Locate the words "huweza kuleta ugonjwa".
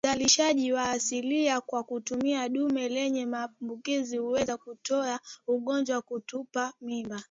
4.17-5.95